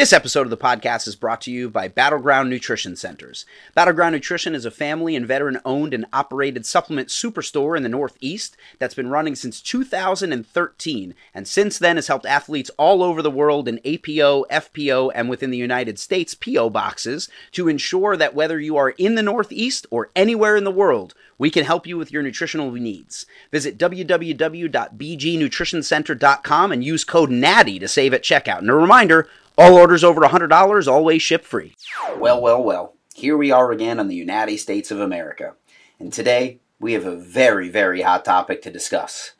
[0.00, 3.44] This episode of the podcast is brought to you by Battleground Nutrition Centers.
[3.74, 8.56] Battleground Nutrition is a family and veteran owned and operated supplement superstore in the Northeast
[8.78, 13.68] that's been running since 2013 and since then has helped athletes all over the world
[13.68, 18.78] in APO, FPO, and within the United States PO boxes to ensure that whether you
[18.78, 22.22] are in the Northeast or anywhere in the world, we can help you with your
[22.22, 23.26] nutritional needs.
[23.50, 28.60] Visit www.bgnutritioncenter.com and use code NATTY to save at checkout.
[28.60, 29.28] And a reminder,
[29.60, 31.76] all orders over $100 always ship free.
[32.16, 32.94] Well, well, well.
[33.14, 35.54] Here we are again on the United States of America.
[35.98, 39.32] And today we have a very, very hot topic to discuss.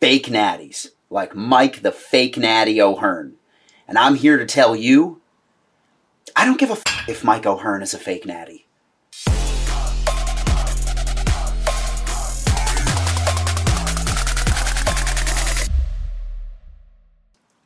[0.00, 3.34] Fake natties, like Mike the fake natty O'Hearn.
[3.86, 5.20] And I'm here to tell you,
[6.34, 8.66] I don't give a f- if Mike O'Hearn is a fake natty.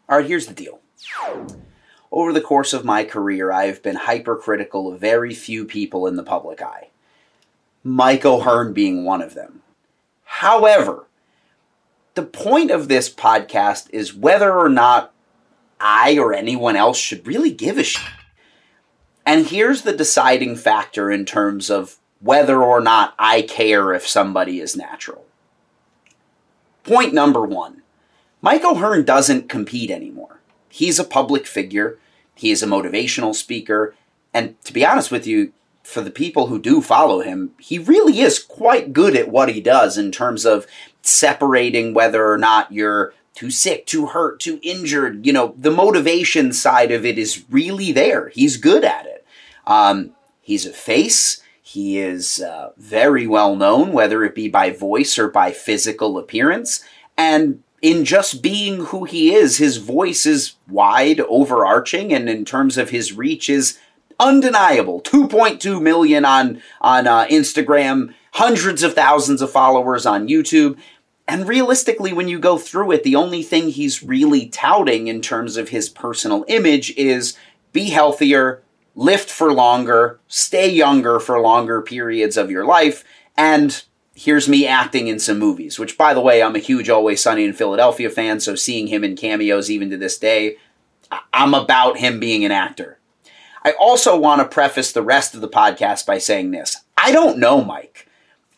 [0.09, 0.81] All right, here's the deal.
[2.13, 6.17] Over the course of my career, I have been hypercritical of very few people in
[6.17, 6.89] the public eye.
[7.85, 9.63] Mike O'Hearn being one of them.
[10.25, 11.07] However,
[12.15, 15.13] the point of this podcast is whether or not
[15.81, 18.03] I or anyone else should really give a shit.
[19.25, 24.61] And here's the deciding factor in terms of whether or not I care if somebody
[24.61, 25.25] is natural.
[26.83, 27.83] Point number one
[28.43, 30.40] Mike O'Hearn doesn't compete anymore.
[30.71, 31.99] He's a public figure,
[32.35, 33.95] he is a motivational speaker,
[34.33, 38.21] and to be honest with you, for the people who do follow him, he really
[38.21, 40.67] is quite good at what he does in terms of
[41.03, 45.27] separating whether or not you're too sick, too hurt, too injured.
[45.27, 48.29] You know, the motivation side of it is really there.
[48.29, 49.27] He's good at it.
[49.67, 51.43] Um, he's a face.
[51.63, 56.85] He is uh, very well known, whether it be by voice or by physical appearance.
[57.17, 62.77] And in just being who he is, his voice is wide, overarching, and in terms
[62.77, 63.79] of his reach is
[64.19, 65.01] undeniable.
[65.01, 70.79] 2.2 million on on uh, Instagram, hundreds of thousands of followers on YouTube.
[71.27, 75.57] And realistically, when you go through it, the only thing he's really touting in terms
[75.57, 77.37] of his personal image is
[77.73, 78.63] be healthier,
[78.97, 83.05] lift for longer, stay younger for longer periods of your life,
[83.37, 83.85] and
[84.21, 87.45] here's me acting in some movies, which, by the way, I'm a huge Always Sunny
[87.45, 90.59] in Philadelphia fan, so seeing him in cameos even to this day,
[91.33, 92.99] I'm about him being an actor.
[93.65, 97.39] I also want to preface the rest of the podcast by saying this I don't
[97.39, 98.09] know Mike.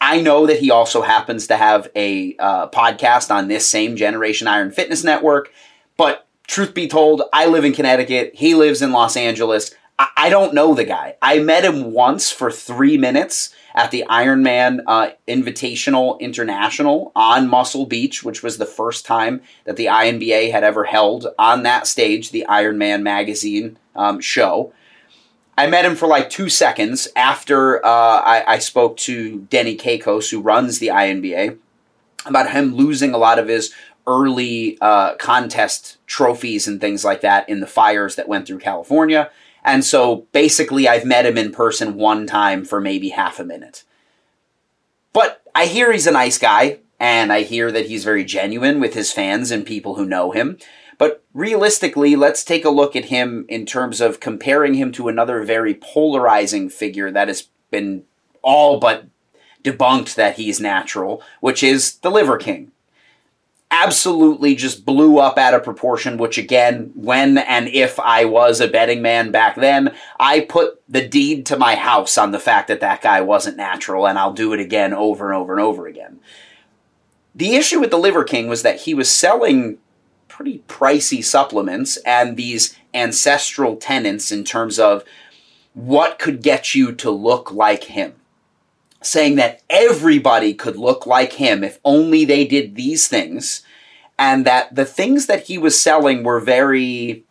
[0.00, 4.48] I know that he also happens to have a uh, podcast on this same Generation
[4.48, 5.52] Iron Fitness Network,
[5.96, 8.32] but truth be told, I live in Connecticut.
[8.34, 9.72] He lives in Los Angeles.
[9.96, 11.14] I, I don't know the guy.
[11.22, 17.86] I met him once for three minutes at the Ironman uh, Invitational International on Muscle
[17.86, 22.30] Beach, which was the first time that the INBA had ever held on that stage
[22.30, 24.72] the Ironman magazine um, show.
[25.56, 30.30] I met him for like two seconds after uh, I, I, spoke to Denny Kakos,
[30.30, 31.58] who runs the INBA,
[32.24, 33.72] about him losing a lot of his
[34.06, 39.30] early uh, contest trophies and things like that in the fires that went through California.
[39.64, 43.84] And so basically, I've met him in person one time for maybe half a minute.
[45.12, 48.94] But I hear he's a nice guy, and I hear that he's very genuine with
[48.94, 50.58] his fans and people who know him.
[50.98, 55.42] But realistically, let's take a look at him in terms of comparing him to another
[55.42, 58.04] very polarizing figure that has been
[58.42, 59.06] all but
[59.62, 62.71] debunked that he's natural, which is the Liver King.
[63.74, 68.68] Absolutely just blew up out of proportion, which again, when and if I was a
[68.68, 72.80] betting man back then, I put the deed to my house on the fact that
[72.80, 76.20] that guy wasn't natural, and I'll do it again over and over and over again.
[77.34, 79.78] The issue with the Liver King was that he was selling
[80.28, 85.02] pretty pricey supplements and these ancestral tenants in terms of
[85.72, 88.14] what could get you to look like him.
[89.02, 93.62] Saying that everybody could look like him if only they did these things,
[94.18, 97.24] and that the things that he was selling were very,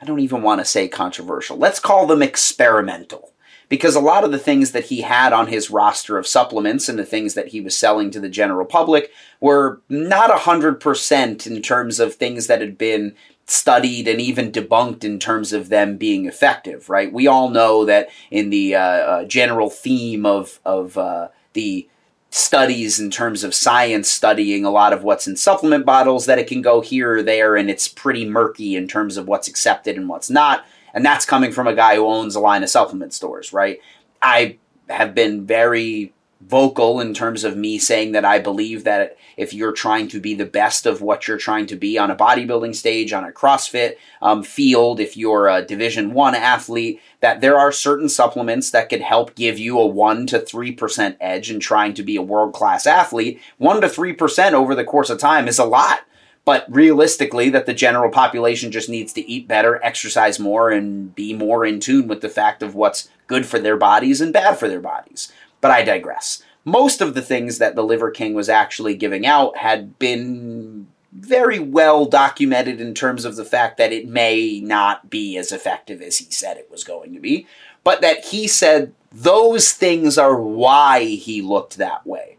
[0.00, 1.56] I don't even want to say controversial.
[1.56, 3.32] Let's call them experimental
[3.68, 6.98] because a lot of the things that he had on his roster of supplements and
[6.98, 12.00] the things that he was selling to the general public were not 100% in terms
[12.00, 13.14] of things that had been
[13.50, 17.12] studied and even debunked in terms of them being effective, right?
[17.12, 21.88] We all know that in the uh, uh, general theme of, of uh, the
[22.30, 26.46] studies in terms of science studying a lot of what's in supplement bottles that it
[26.46, 30.08] can go here or there and it's pretty murky in terms of what's accepted and
[30.08, 30.64] what's not
[30.94, 33.80] and that's coming from a guy who owns a line of supplement stores, right?
[34.22, 34.58] I
[34.88, 39.72] have been very vocal in terms of me saying that I believe that if you're
[39.72, 43.12] trying to be the best of what you're trying to be on a bodybuilding stage,
[43.12, 48.08] on a CrossFit um, field, if you're a Division One athlete, that there are certain
[48.08, 52.02] supplements that could help give you a one to three percent edge in trying to
[52.02, 53.40] be a world class athlete.
[53.58, 56.00] One to three percent over the course of time is a lot.
[56.46, 61.34] But realistically, that the general population just needs to eat better, exercise more, and be
[61.34, 64.66] more in tune with the fact of what's good for their bodies and bad for
[64.66, 65.30] their bodies.
[65.60, 66.42] But I digress.
[66.64, 71.58] Most of the things that the Liver King was actually giving out had been very
[71.58, 76.18] well documented in terms of the fact that it may not be as effective as
[76.18, 77.46] he said it was going to be,
[77.82, 82.36] but that he said those things are why he looked that way.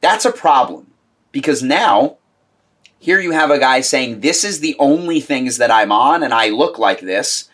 [0.00, 0.92] That's a problem
[1.30, 2.16] because now
[2.98, 6.34] here you have a guy saying, This is the only things that I'm on, and
[6.34, 7.48] I look like this,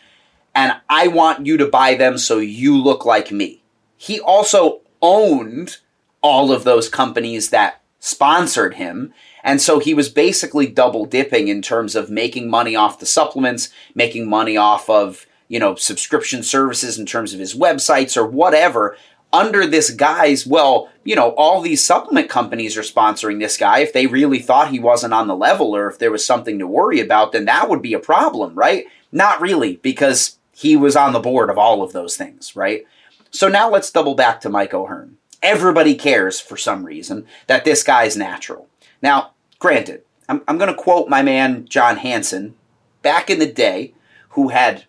[0.54, 3.61] and I want you to buy them so you look like me
[4.02, 5.76] he also owned
[6.22, 9.14] all of those companies that sponsored him.
[9.44, 13.68] And so he was basically double dipping in terms of making money off the supplements,
[13.94, 18.96] making money off of, you know, subscription services in terms of his websites or whatever
[19.32, 23.78] under this guy's, well, you know, all these supplement companies are sponsoring this guy.
[23.78, 26.66] If they really thought he wasn't on the level or if there was something to
[26.66, 28.84] worry about, then that would be a problem, right?
[29.12, 32.84] Not really, because he was on the board of all of those things, right?
[33.32, 35.16] So now let's double back to Mike O'Hearn.
[35.42, 38.68] Everybody cares for some reason that this guy's natural.
[39.00, 42.54] Now, granted, I'm, I'm going to quote my man John Hansen
[43.00, 43.94] back in the day
[44.30, 44.84] who had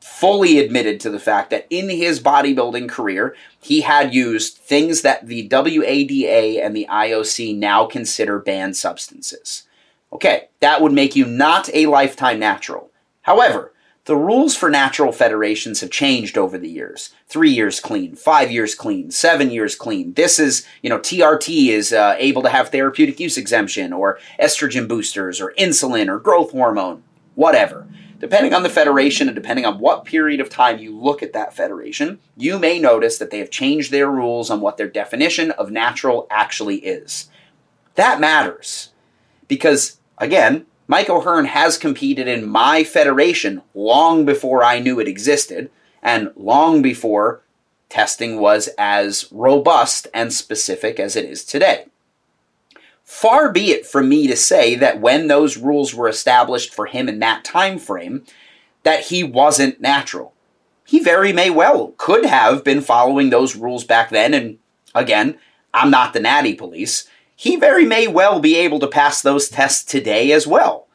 [0.00, 5.26] fully admitted to the fact that in his bodybuilding career, he had used things that
[5.26, 9.64] the WADA and the IOC now consider banned substances.
[10.12, 12.90] Okay, that would make you not a lifetime natural.
[13.22, 13.72] However,
[14.06, 17.10] the rules for natural federations have changed over the years.
[17.26, 20.14] Three years clean, five years clean, seven years clean.
[20.14, 24.86] This is, you know, TRT is uh, able to have therapeutic use exemption or estrogen
[24.86, 27.02] boosters or insulin or growth hormone,
[27.34, 27.88] whatever.
[28.20, 31.52] Depending on the federation and depending on what period of time you look at that
[31.52, 35.70] federation, you may notice that they have changed their rules on what their definition of
[35.72, 37.28] natural actually is.
[37.96, 38.90] That matters
[39.48, 45.70] because, again, Mike O'Hearn has competed in my federation long before I knew it existed,
[46.02, 47.42] and long before
[47.88, 51.86] testing was as robust and specific as it is today.
[53.04, 57.08] Far be it from me to say that when those rules were established for him
[57.08, 58.24] in that time frame,
[58.82, 60.32] that he wasn't natural.
[60.84, 64.58] He very may well could have been following those rules back then, and
[64.94, 65.38] again,
[65.74, 69.84] I'm not the natty police he very may well be able to pass those tests
[69.84, 70.86] today as well.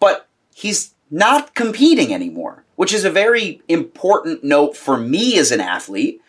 [0.00, 5.60] But he's not competing anymore, which is a very important note for me as an
[5.60, 6.20] athlete.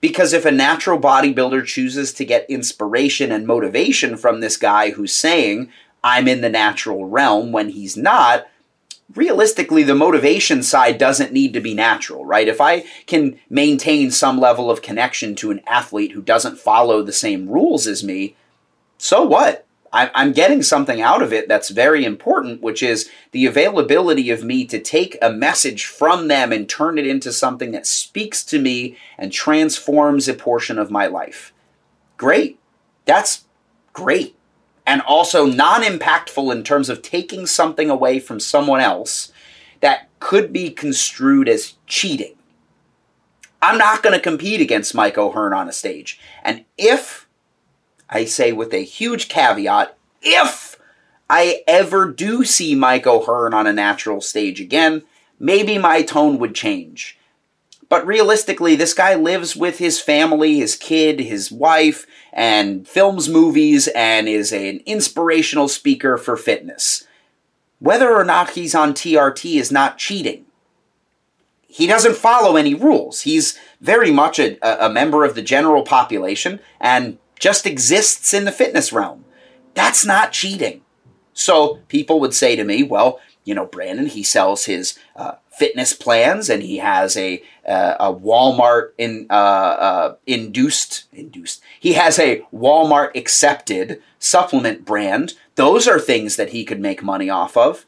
[0.00, 5.12] Because if a natural bodybuilder chooses to get inspiration and motivation from this guy who's
[5.12, 5.70] saying,
[6.04, 8.46] I'm in the natural realm when he's not,
[9.14, 12.46] realistically, the motivation side doesn't need to be natural, right?
[12.46, 17.12] If I can maintain some level of connection to an athlete who doesn't follow the
[17.12, 18.36] same rules as me,
[18.98, 19.66] so what?
[19.92, 24.66] I'm getting something out of it that's very important, which is the availability of me
[24.66, 28.98] to take a message from them and turn it into something that speaks to me
[29.16, 31.54] and transforms a portion of my life.
[32.18, 32.58] Great.
[33.06, 33.44] That's
[33.94, 34.36] great.
[34.86, 39.32] And also non impactful in terms of taking something away from someone else
[39.80, 42.34] that could be construed as cheating.
[43.62, 46.20] I'm not going to compete against Mike O'Hearn on a stage.
[46.42, 47.25] And if
[48.08, 50.78] I say with a huge caveat, if
[51.28, 55.02] I ever do see Mike O'Hearn on a natural stage again,
[55.38, 57.18] maybe my tone would change.
[57.88, 63.88] But realistically, this guy lives with his family, his kid, his wife, and films movies
[63.88, 67.06] and is an inspirational speaker for fitness.
[67.78, 70.46] Whether or not he's on TRT is not cheating.
[71.66, 73.22] He doesn't follow any rules.
[73.22, 78.52] He's very much a, a member of the general population, and just exists in the
[78.52, 79.24] fitness realm.
[79.74, 80.82] That's not cheating.
[81.32, 85.92] So people would say to me, well, you know, Brandon, he sells his uh, fitness
[85.92, 91.62] plans and he has a uh, a Walmart in uh, uh induced induced.
[91.78, 95.34] He has a Walmart accepted supplement brand.
[95.54, 97.86] Those are things that he could make money off of.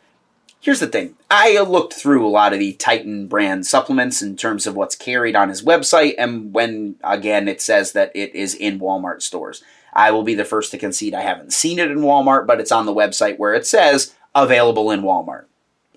[0.61, 1.15] Here's the thing.
[1.31, 5.37] I looked through a lot of the Titan brand supplements in terms of what's carried
[5.37, 9.63] on his website, and when, again, it says that it is in Walmart stores.
[9.93, 12.73] I will be the first to concede I haven't seen it in Walmart, but it's
[12.73, 15.45] on the website where it says available in Walmart.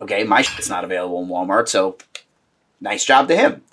[0.01, 1.97] Okay, my shit's not available in Walmart, so
[2.79, 3.63] nice job to him.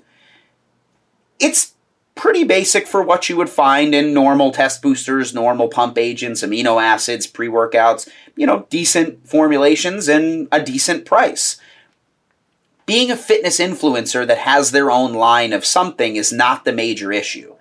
[1.39, 1.75] It's
[2.19, 6.83] pretty basic for what you would find in normal test boosters, normal pump agents, amino
[6.83, 11.59] acids, pre workouts, you know, decent formulations and a decent price.
[12.85, 17.13] Being a fitness influencer that has their own line of something is not the major
[17.13, 17.55] issue.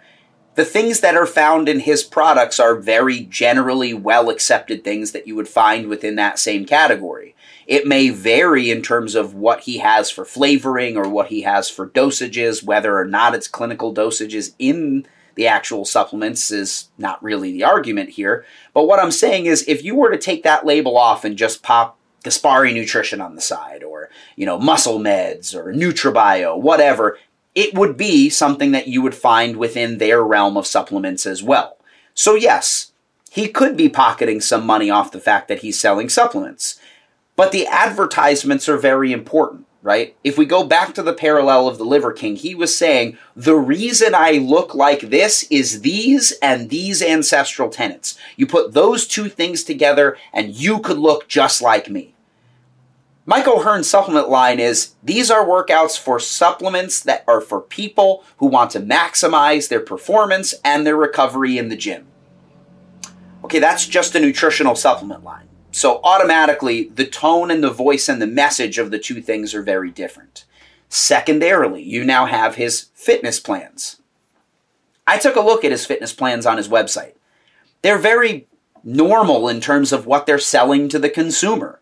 [0.56, 5.28] The things that are found in his products are very generally well accepted things that
[5.28, 7.36] you would find within that same category.
[7.68, 11.70] It may vary in terms of what he has for flavoring or what he has
[11.70, 15.06] for dosages, whether or not it's clinical dosages in
[15.36, 18.46] the actual supplements is not really the argument here.
[18.74, 21.62] But what I'm saying is if you were to take that label off and just
[21.62, 27.20] pop Gaspari Nutrition on the side or, you know, Muscle Meds or NutraBio, whatever,
[27.54, 31.78] it would be something that you would find within their realm of supplements as well.
[32.14, 32.92] So yes,
[33.30, 36.80] he could be pocketing some money off the fact that he's selling supplements.
[37.38, 40.18] But the advertisements are very important, right?
[40.24, 43.56] If we go back to the parallel of the Liver King, he was saying, the
[43.56, 48.18] reason I look like this is these and these ancestral tenets.
[48.36, 52.16] You put those two things together and you could look just like me.
[53.28, 58.48] Mike O'Hearn's supplement line is these are workouts for supplements that are for people who
[58.48, 62.08] want to maximize their performance and their recovery in the gym.
[63.44, 65.47] Okay, that's just a nutritional supplement line.
[65.72, 69.62] So automatically, the tone and the voice and the message of the two things are
[69.62, 70.46] very different.
[70.90, 74.02] Secondarily, you now have his fitness plans.
[75.06, 77.14] I took a look at his fitness plans on his website.
[77.82, 78.48] They're very
[78.84, 81.80] normal in terms of what they're selling to the consumer.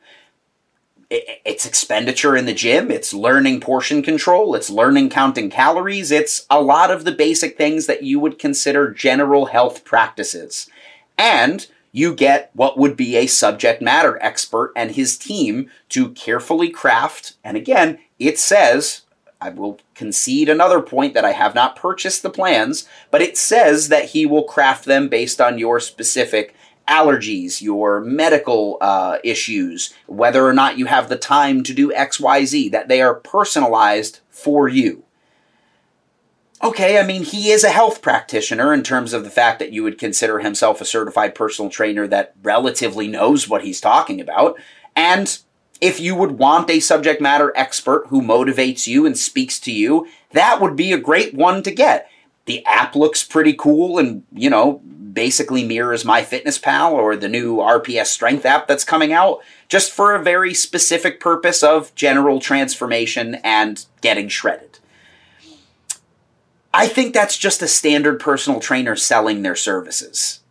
[1.10, 6.60] It's expenditure in the gym, it's learning portion control, it's learning counting calories, it's a
[6.60, 10.68] lot of the basic things that you would consider general health practices.
[11.16, 16.70] And you get what would be a subject matter expert and his team to carefully
[16.70, 17.36] craft.
[17.42, 19.04] And again, it says,
[19.40, 23.88] I will concede another point that I have not purchased the plans, but it says
[23.88, 26.54] that he will craft them based on your specific
[26.86, 32.72] allergies, your medical uh, issues, whether or not you have the time to do XYZ,
[32.72, 35.05] that they are personalized for you
[36.64, 39.84] okay, I mean, he is a health practitioner in terms of the fact that you
[39.84, 44.58] would consider himself a certified personal trainer that relatively knows what he's talking about.
[44.96, 45.38] And
[45.82, 50.08] if you would want a subject matter expert who motivates you and speaks to you,
[50.32, 52.10] that would be a great one to get.
[52.46, 54.82] The app looks pretty cool and, you know,
[55.14, 60.22] basically mirrors MyFitnessPal or the new RP Strength app that's coming out, just for a
[60.22, 64.80] very specific purpose of general transformation and getting shredded.
[66.78, 70.42] I think that's just a standard personal trainer selling their services.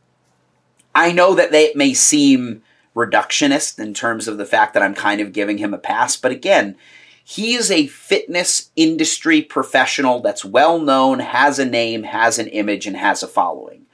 [0.94, 2.62] I know that they may seem
[2.96, 6.32] reductionist in terms of the fact that I'm kind of giving him a pass, but
[6.32, 6.76] again,
[7.22, 12.86] he is a fitness industry professional that's well known, has a name, has an image,
[12.86, 13.84] and has a following.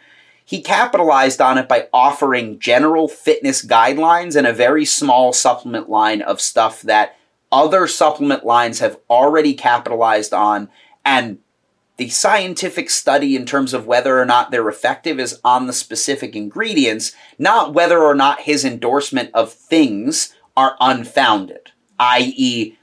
[0.44, 6.22] He capitalized on it by offering general fitness guidelines and a very small supplement line
[6.22, 7.16] of stuff that
[7.50, 10.68] other supplement lines have already capitalized on
[11.04, 11.38] and
[12.00, 16.35] the scientific study in terms of whether or not they're effective is on the specific
[16.35, 22.75] ingredients, not whether or not his endorsement of things are unfounded, i.e.,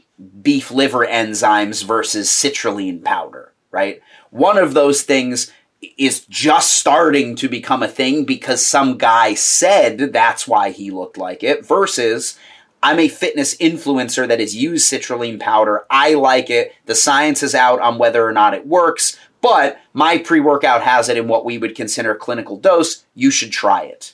[0.44, 4.04] beef liver enzymes versus citrulline powder, right?
[4.30, 5.52] One of those things
[5.98, 11.18] is just starting to become a thing because some guy said that's why he looked
[11.18, 12.38] like it versus
[12.82, 15.86] I'm a fitness influencer that has used citrulline powder.
[15.90, 16.74] I like it.
[16.86, 21.10] The science is out on whether or not it works, but my pre workout has
[21.10, 23.06] it in what we would consider clinical dose.
[23.16, 24.14] You should try it.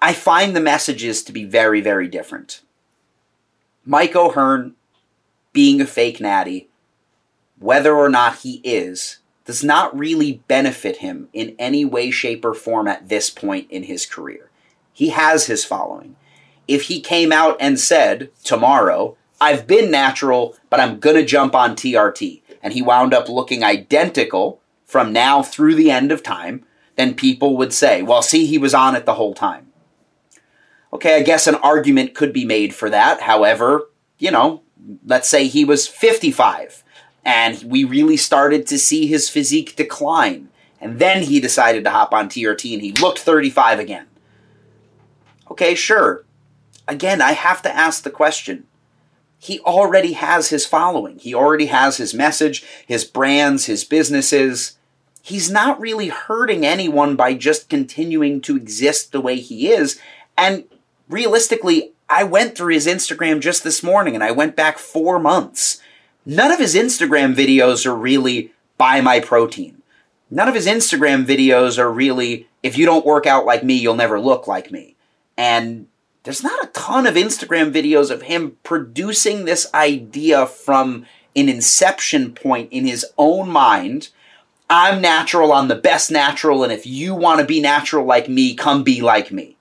[0.00, 2.62] I find the messages to be very, very different.
[3.84, 4.74] Mike O'Hearn
[5.52, 6.68] being a fake natty,
[7.58, 12.54] whether or not he is, does not really benefit him in any way, shape, or
[12.54, 14.50] form at this point in his career.
[14.92, 16.16] He has his following
[16.66, 21.54] if he came out and said tomorrow, I've been natural, but I'm going to jump
[21.54, 26.64] on TRT, and he wound up looking identical from now through the end of time,
[26.96, 29.72] then people would say, well, see, he was on it the whole time.
[30.92, 33.22] Okay, I guess an argument could be made for that.
[33.22, 34.62] However, you know,
[35.04, 36.84] let's say he was 55
[37.24, 40.50] and we really started to see his physique decline.
[40.80, 44.06] And then he decided to hop on TRT and he looked 35 again.
[45.50, 46.23] Okay, sure
[46.86, 48.66] again, I have to ask the question.
[49.38, 51.18] He already has his following.
[51.18, 54.78] He already has his message, his brands, his businesses.
[55.20, 60.00] He's not really hurting anyone by just continuing to exist the way he is.
[60.36, 60.64] And
[61.08, 65.80] realistically, I went through his Instagram just this morning and I went back four months.
[66.26, 69.82] None of his Instagram videos are really buy my protein.
[70.30, 73.94] None of his Instagram videos are really, if you don't work out like me, you'll
[73.94, 74.96] never look like me.
[75.36, 75.86] And
[76.24, 82.32] there's not a ton of Instagram videos of him producing this idea from an inception
[82.32, 84.08] point in his own mind.
[84.68, 88.54] I'm natural, I'm the best natural, and if you want to be natural like me,
[88.54, 89.56] come be like me.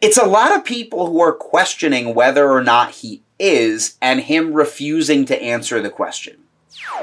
[0.00, 4.54] It's a lot of people who are questioning whether or not he is, and him
[4.54, 6.38] refusing to answer the question.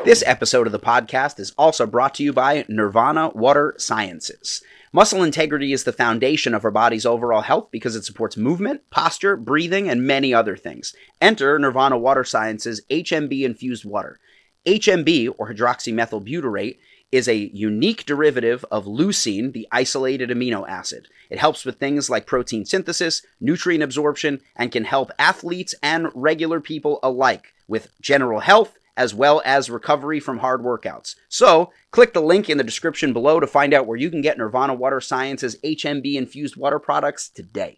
[0.03, 4.63] This episode of the podcast is also brought to you by Nirvana Water Sciences.
[4.93, 9.35] Muscle integrity is the foundation of our body's overall health because it supports movement, posture,
[9.35, 10.95] breathing, and many other things.
[11.19, 14.17] Enter Nirvana Water Sciences HMB infused water.
[14.65, 16.77] HMB, or hydroxymethylbutyrate,
[17.11, 21.07] is a unique derivative of leucine, the isolated amino acid.
[21.29, 26.59] It helps with things like protein synthesis, nutrient absorption, and can help athletes and regular
[26.59, 31.15] people alike with general health as well as recovery from hard workouts.
[31.29, 34.37] So, click the link in the description below to find out where you can get
[34.37, 37.77] Nirvana Water Sciences HMB infused water products today.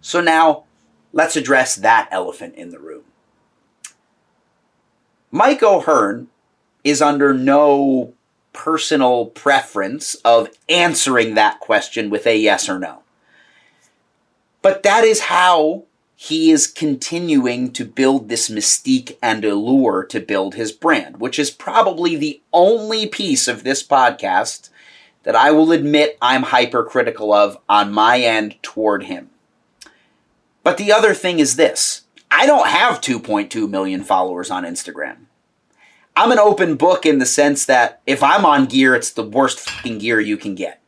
[0.00, 0.64] So, now
[1.12, 3.02] let's address that elephant in the room.
[5.32, 6.28] Mike O'Hearn
[6.84, 8.14] is under no
[8.52, 13.02] personal preference of answering that question with a yes or no.
[14.62, 15.84] But that is how
[16.18, 21.50] he is continuing to build this mystique and allure to build his brand, which is
[21.50, 24.70] probably the only piece of this podcast
[25.24, 29.28] that I will admit I'm hypercritical of on my end toward him.
[30.62, 35.16] But the other thing is this I don't have 2.2 million followers on Instagram.
[36.16, 39.60] I'm an open book in the sense that if I'm on gear, it's the worst
[39.60, 40.80] fucking gear you can get.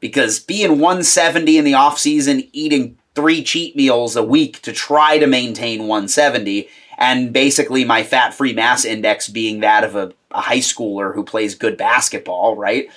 [0.00, 5.18] Because being 170 in the off season, eating three cheat meals a week to try
[5.18, 6.68] to maintain 170
[6.98, 11.24] and basically my fat free mass index being that of a, a, high schooler who
[11.24, 12.88] plays good basketball, right?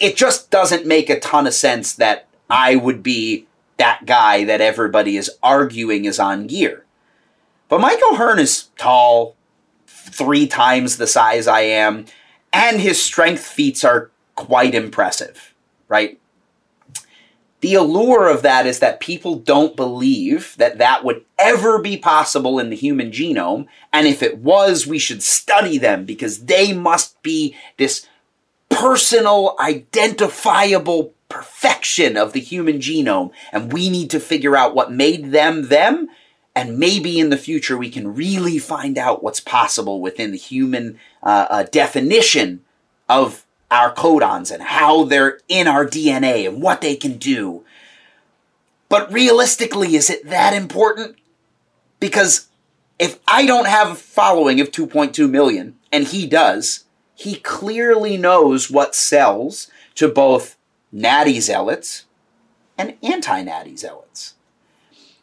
[0.00, 3.46] It just doesn't make a ton of sense that I would be
[3.76, 6.84] that guy that everybody is arguing is on gear.
[7.68, 9.36] But Mike O'Hearn is tall,
[9.86, 12.06] three times the size I am,
[12.52, 15.54] and his strength feats are quite impressive,
[15.88, 16.18] right?
[17.64, 22.58] The allure of that is that people don't believe that that would ever be possible
[22.58, 23.68] in the human genome.
[23.90, 28.06] And if it was, we should study them because they must be this
[28.68, 33.30] personal, identifiable perfection of the human genome.
[33.50, 36.08] And we need to figure out what made them them.
[36.54, 40.98] And maybe in the future we can really find out what's possible within the human
[41.22, 42.62] uh, uh, definition
[43.08, 43.43] of
[43.74, 47.64] our codons and how they're in our DNA and what they can do.
[48.88, 51.16] But realistically, is it that important?
[52.00, 52.48] Because
[52.98, 56.84] if I don't have a following of 2.2 million and he does,
[57.14, 60.56] he clearly knows what sells to both
[60.92, 62.04] natty zealots
[62.78, 64.34] and anti natty zealots.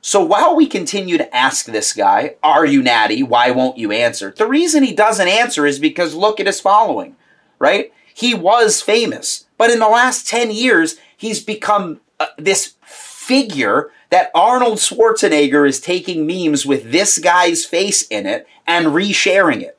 [0.01, 3.21] So while we continue to ask this guy, Are you natty?
[3.21, 4.33] Why won't you answer?
[4.35, 7.15] The reason he doesn't answer is because look at his following,
[7.59, 7.93] right?
[8.13, 9.45] He was famous.
[9.57, 15.79] But in the last 10 years, he's become uh, this figure that Arnold Schwarzenegger is
[15.79, 19.77] taking memes with this guy's face in it and resharing it.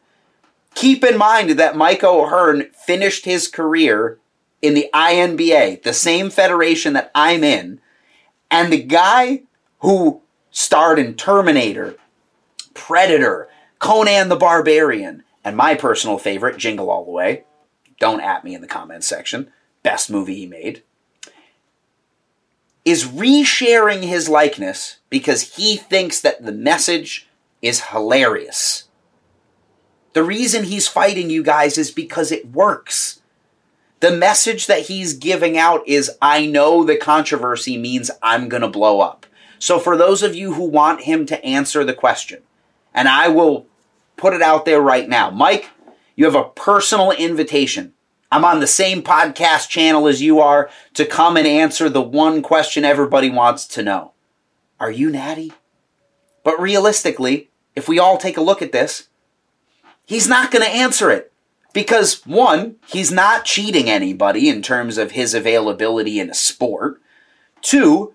[0.74, 4.18] Keep in mind that Mike O'Hearn finished his career
[4.62, 7.80] in the INBA, the same federation that I'm in,
[8.50, 9.42] and the guy
[9.80, 11.96] who starred in Terminator,
[12.74, 17.44] Predator, Conan the Barbarian, and my personal favorite, Jingle All the Way,
[18.02, 19.52] don't at me in the comments section,
[19.84, 20.82] best movie he made,
[22.84, 27.28] is resharing his likeness because he thinks that the message
[27.62, 28.88] is hilarious.
[30.14, 33.22] The reason he's fighting you guys is because it works.
[34.00, 38.68] The message that he's giving out is I know the controversy means I'm going to
[38.68, 39.26] blow up.
[39.60, 42.42] So, for those of you who want him to answer the question,
[42.92, 43.68] and I will
[44.16, 45.70] put it out there right now, Mike,
[46.16, 47.92] you have a personal invitation.
[48.30, 52.40] I'm on the same podcast channel as you are to come and answer the one
[52.40, 54.12] question everybody wants to know.
[54.80, 55.52] Are you natty?
[56.42, 59.08] But realistically, if we all take a look at this,
[60.06, 61.32] he's not going to answer it.
[61.72, 67.00] Because one, he's not cheating anybody in terms of his availability in a sport.
[67.62, 68.14] Two,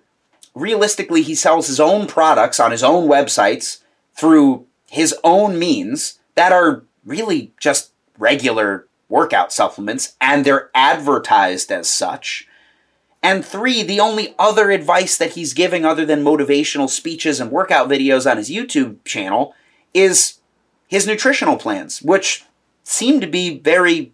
[0.54, 3.82] realistically, he sells his own products on his own websites
[4.14, 11.88] through his own means that are really just regular workout supplements and they're advertised as
[11.88, 12.46] such.
[13.22, 17.88] And three, the only other advice that he's giving other than motivational speeches and workout
[17.88, 19.54] videos on his YouTube channel
[19.92, 20.38] is
[20.86, 22.44] his nutritional plans, which
[22.84, 24.12] seem to be very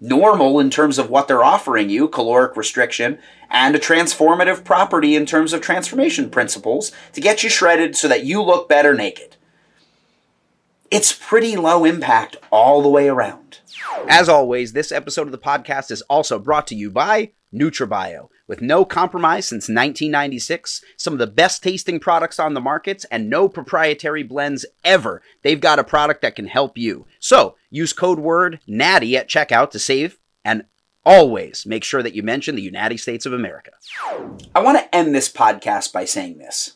[0.00, 3.18] normal in terms of what they're offering you, caloric restriction,
[3.50, 8.24] and a transformative property in terms of transformation principles to get you shredded so that
[8.24, 9.36] you look better naked.
[10.90, 13.60] It's pretty low impact all the way around.
[14.08, 18.28] As always, this episode of the podcast is also brought to you by NutraBio.
[18.48, 23.30] With no compromise since 1996, some of the best tasting products on the markets, and
[23.30, 27.06] no proprietary blends ever, they've got a product that can help you.
[27.20, 30.64] So use code word NATTY at checkout to save and
[31.06, 33.70] always make sure that you mention the United States of America.
[34.56, 36.72] I want to end this podcast by saying this.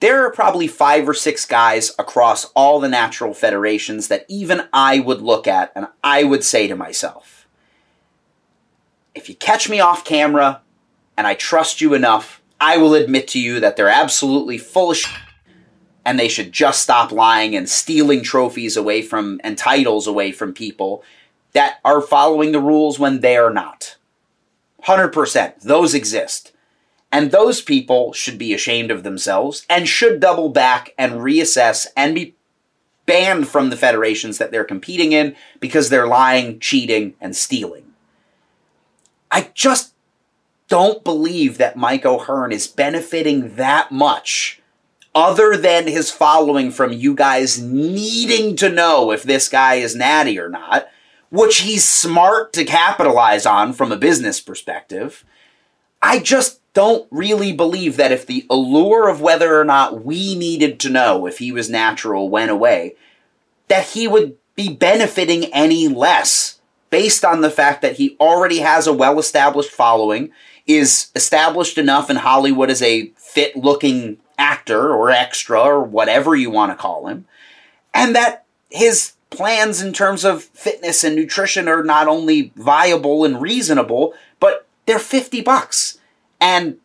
[0.00, 5.00] There are probably five or six guys across all the natural federations that even I
[5.00, 7.48] would look at and I would say to myself,
[9.14, 10.62] if you catch me off camera
[11.16, 14.96] and I trust you enough, I will admit to you that they're absolutely full of
[14.98, 15.18] shit
[16.04, 20.54] and they should just stop lying and stealing trophies away from and titles away from
[20.54, 21.02] people
[21.52, 23.96] that are following the rules when they are not.
[24.84, 25.60] 100%.
[25.62, 26.52] Those exist.
[27.10, 32.14] And those people should be ashamed of themselves and should double back and reassess and
[32.14, 32.34] be
[33.06, 37.84] banned from the federations that they're competing in because they're lying, cheating, and stealing.
[39.30, 39.94] I just
[40.68, 44.60] don't believe that Mike O'Hearn is benefiting that much
[45.14, 50.38] other than his following from you guys needing to know if this guy is natty
[50.38, 50.88] or not,
[51.30, 55.24] which he's smart to capitalize on from a business perspective.
[56.02, 60.78] I just don't really believe that if the allure of whether or not we needed
[60.78, 62.94] to know if he was natural went away,
[63.66, 68.86] that he would be benefiting any less based on the fact that he already has
[68.86, 70.30] a well established following,
[70.68, 76.48] is established enough in Hollywood as a fit looking actor or extra or whatever you
[76.48, 77.26] want to call him,
[77.92, 83.42] and that his plans in terms of fitness and nutrition are not only viable and
[83.42, 85.97] reasonable, but they're 50 bucks.
[86.40, 86.78] And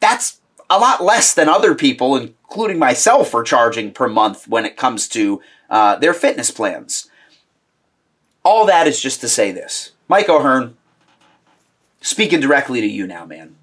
[0.00, 4.76] that's a lot less than other people, including myself, are charging per month when it
[4.76, 7.08] comes to uh, their fitness plans.
[8.44, 9.92] All that is just to say this.
[10.08, 10.76] Mike O'Hearn,
[12.00, 13.54] speaking directly to you now, man.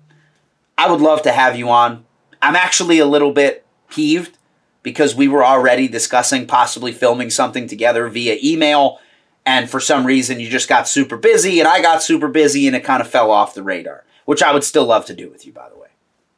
[0.77, 2.05] I would love to have you on.
[2.41, 4.37] I'm actually a little bit peeved
[4.81, 8.99] because we were already discussing possibly filming something together via email,
[9.45, 12.75] and for some reason you just got super busy, and I got super busy, and
[12.75, 15.47] it kind of fell off the radar which I would still love to do with
[15.47, 15.87] you, by the way.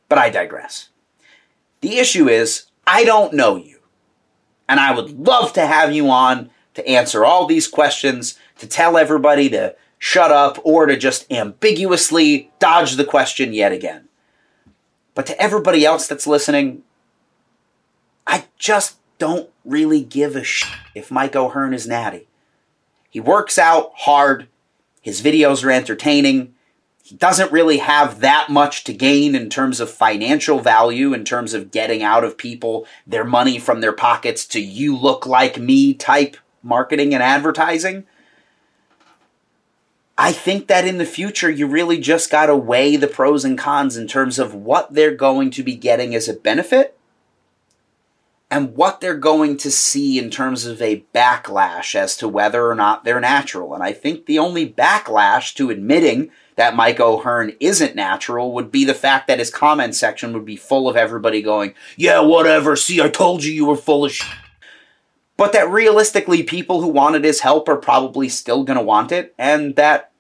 [0.08, 0.88] But I digress.
[1.82, 3.80] The issue is, I don't know you.
[4.70, 8.98] And I would love to have you on to answer all these questions, to tell
[8.98, 14.08] everybody to shut up, or to just ambiguously dodge the question yet again.
[15.14, 16.84] But to everybody else that's listening,
[18.26, 22.30] I just don't really give a shit if Mike O'Hearn is natty.
[23.12, 24.48] He works out hard,
[25.02, 26.56] his videos are entertaining,
[27.04, 31.54] he doesn't really have that much to gain in terms of financial value, in terms
[31.54, 35.94] of getting out of people their money from their pockets to you look like me
[35.94, 38.06] type marketing and advertising.
[40.18, 43.58] I think that in the future, you really just got to weigh the pros and
[43.58, 46.98] cons in terms of what they're going to be getting as a benefit
[48.52, 52.76] and what they're going to see in terms of a backlash as to whether or
[52.76, 53.74] not they're natural.
[53.74, 58.84] And I think the only backlash to admitting that Mike O'Hearn isn't natural would be
[58.84, 63.02] the fact that his comment section would be full of everybody going, yeah, whatever, see,
[63.02, 64.28] I told you you were full of shit.
[65.38, 69.34] But that realistically, people who wanted his help are probably still going to want it,
[69.40, 70.12] and that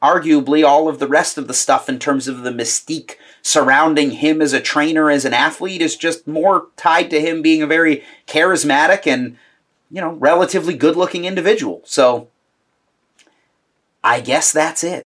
[0.00, 4.40] arguably all of the rest of the stuff in terms of the mystique surrounding him
[4.40, 8.04] as a trainer, as an athlete, is just more tied to him being a very
[8.26, 9.36] charismatic and,
[9.90, 11.82] you know, relatively good looking individual.
[11.84, 12.28] So,
[14.04, 15.00] I guess that's it.